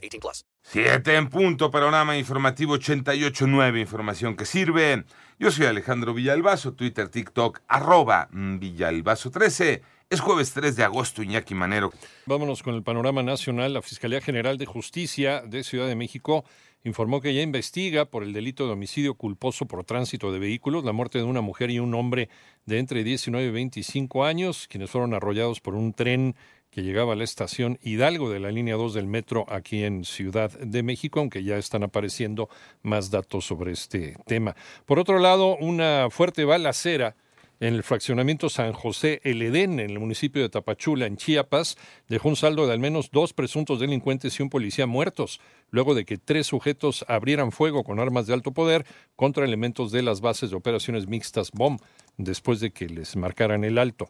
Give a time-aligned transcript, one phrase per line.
[0.00, 0.44] 18 plus.
[0.62, 5.04] Siete en punto, panorama informativo 88.9, información que sirve.
[5.38, 9.82] Yo soy Alejandro Villalbazo, Twitter, TikTok, arroba Villalbazo13.
[10.10, 11.92] Es jueves 3 de agosto, Iñaki Manero.
[12.26, 13.74] Vámonos con el panorama nacional.
[13.74, 16.44] La Fiscalía General de Justicia de Ciudad de México
[16.82, 20.92] informó que ya investiga por el delito de homicidio culposo por tránsito de vehículos la
[20.92, 22.28] muerte de una mujer y un hombre
[22.64, 26.34] de entre 19 y 25 años, quienes fueron arrollados por un tren
[26.70, 30.50] que llegaba a la estación Hidalgo de la línea 2 del metro aquí en Ciudad
[30.58, 32.48] de México, aunque ya están apareciendo
[32.82, 34.54] más datos sobre este tema.
[34.86, 37.16] Por otro lado, una fuerte balacera
[37.60, 41.76] en el fraccionamiento San José El Edén, en el municipio de Tapachula, en Chiapas,
[42.08, 46.06] dejó un saldo de al menos dos presuntos delincuentes y un policía muertos, luego de
[46.06, 50.50] que tres sujetos abrieran fuego con armas de alto poder contra elementos de las bases
[50.50, 51.76] de operaciones mixtas BOM,
[52.16, 54.08] después de que les marcaran el alto.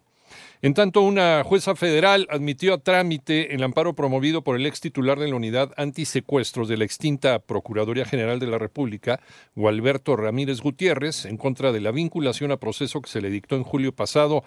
[0.63, 5.19] En tanto, una jueza federal admitió a trámite el amparo promovido por el ex titular
[5.19, 9.21] de la unidad antisecuestros de la extinta Procuraduría General de la República,
[9.55, 13.65] Gualberto Ramírez Gutiérrez, en contra de la vinculación a proceso que se le dictó en
[13.65, 14.45] julio pasado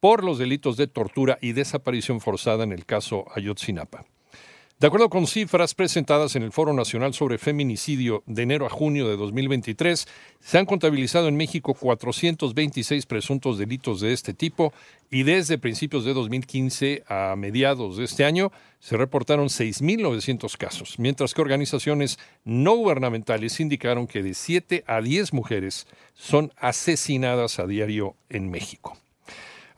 [0.00, 4.04] por los delitos de tortura y desaparición forzada en el caso Ayotzinapa.
[4.78, 9.08] De acuerdo con cifras presentadas en el Foro Nacional sobre Feminicidio de enero a junio
[9.08, 10.06] de 2023,
[10.38, 14.74] se han contabilizado en México 426 presuntos delitos de este tipo
[15.10, 21.32] y desde principios de 2015 a mediados de este año se reportaron 6.900 casos, mientras
[21.32, 28.14] que organizaciones no gubernamentales indicaron que de 7 a 10 mujeres son asesinadas a diario
[28.28, 28.98] en México.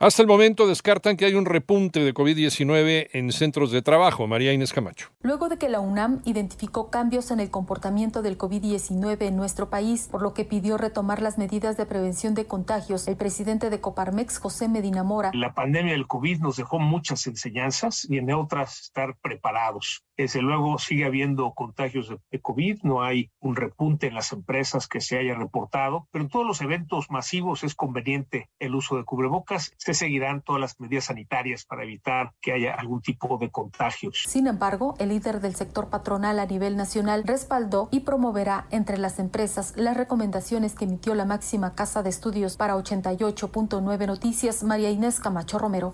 [0.01, 4.27] Hasta el momento descartan que hay un repunte de COVID-19 en centros de trabajo.
[4.27, 5.09] María Inés Camacho.
[5.23, 10.07] Luego de que la UNAM identificó cambios en el comportamiento del COVID-19 en nuestro país,
[10.09, 14.37] por lo que pidió retomar las medidas de prevención de contagios, el presidente de Coparmex,
[14.37, 15.31] José Medina Mora.
[15.33, 20.05] La pandemia del COVID nos dejó muchas enseñanzas y en otras estar preparados.
[20.15, 24.99] Desde luego sigue habiendo contagios de COVID, no hay un repunte en las empresas que
[24.99, 29.73] se haya reportado, pero en todos los eventos masivos es conveniente el uso de cubrebocas.
[29.77, 34.23] Se seguirán todas las medidas sanitarias para evitar que haya algún tipo de contagios.
[34.27, 39.19] Sin embargo, el líder del sector patronal a nivel nacional respaldó y promoverá entre las
[39.19, 45.19] empresas las recomendaciones que emitió la máxima casa de estudios para 88.9 Noticias, María Inés
[45.19, 45.93] Camacho Romero.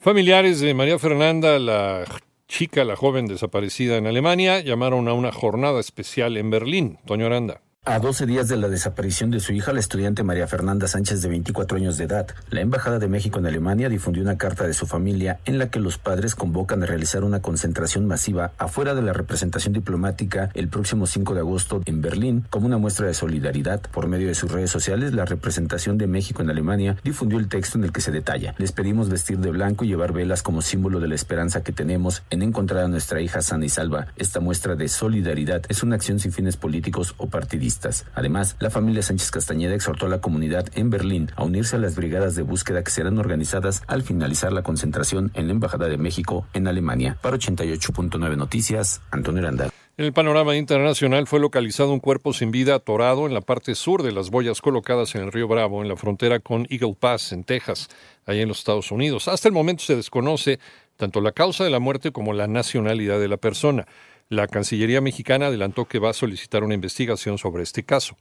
[0.00, 2.04] Familiares de María Fernanda, la
[2.46, 6.98] chica, la joven desaparecida en Alemania, llamaron a una jornada especial en Berlín.
[7.04, 7.60] Toño Aranda.
[7.90, 11.30] A 12 días de la desaparición de su hija, la estudiante María Fernanda Sánchez, de
[11.30, 14.86] 24 años de edad, la Embajada de México en Alemania difundió una carta de su
[14.86, 19.14] familia en la que los padres convocan a realizar una concentración masiva afuera de la
[19.14, 23.80] representación diplomática el próximo 5 de agosto en Berlín como una muestra de solidaridad.
[23.80, 27.78] Por medio de sus redes sociales, la representación de México en Alemania difundió el texto
[27.78, 28.54] en el que se detalla.
[28.58, 32.22] Les pedimos vestir de blanco y llevar velas como símbolo de la esperanza que tenemos
[32.28, 34.08] en encontrar a nuestra hija sana y salva.
[34.16, 37.77] Esta muestra de solidaridad es una acción sin fines políticos o partidistas
[38.14, 41.94] Además, la familia Sánchez Castañeda exhortó a la comunidad en Berlín a unirse a las
[41.94, 46.46] brigadas de búsqueda que serán organizadas al finalizar la concentración en la Embajada de México
[46.54, 47.16] en Alemania.
[47.22, 49.70] Para 88.9 Noticias, Antonio Aranda.
[49.96, 54.04] En el panorama internacional fue localizado un cuerpo sin vida atorado en la parte sur
[54.04, 57.42] de las boyas colocadas en el río Bravo, en la frontera con Eagle Pass, en
[57.42, 57.88] Texas,
[58.24, 59.26] allá en los Estados Unidos.
[59.26, 60.60] Hasta el momento se desconoce
[60.96, 63.86] tanto la causa de la muerte como la nacionalidad de la persona.
[64.30, 68.18] La Cancillería mexicana adelantó que va a solicitar una investigación sobre este caso.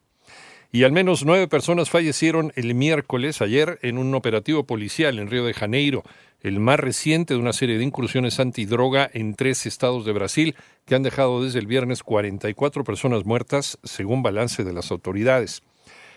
[0.71, 5.45] Y al menos nueve personas fallecieron el miércoles ayer en un operativo policial en Río
[5.45, 6.03] de Janeiro,
[6.41, 10.95] el más reciente de una serie de incursiones antidroga en tres estados de Brasil que
[10.95, 15.61] han dejado desde el viernes 44 personas muertas, según balance de las autoridades.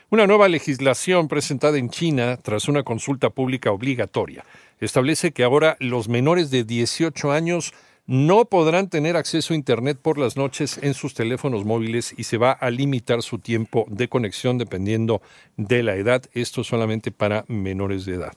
[0.08, 4.44] Una nueva legislación presentada en China tras una consulta pública obligatoria
[4.80, 7.72] establece que ahora los menores de 18 años
[8.10, 12.38] no podrán tener acceso a Internet por las noches en sus teléfonos móviles y se
[12.38, 15.22] va a limitar su tiempo de conexión dependiendo
[15.56, 16.24] de la edad.
[16.32, 18.32] Esto solamente para menores de edad.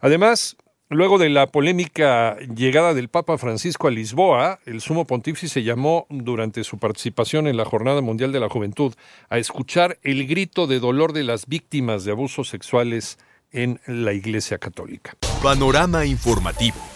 [0.00, 0.56] Además,
[0.88, 6.62] Luego de la polémica llegada del Papa Francisco a Lisboa, el sumo pontífice llamó durante
[6.62, 8.94] su participación en la Jornada Mundial de la Juventud
[9.28, 13.18] a escuchar el grito de dolor de las víctimas de abusos sexuales
[13.50, 15.16] en la Iglesia Católica.
[15.42, 16.95] Panorama informativo.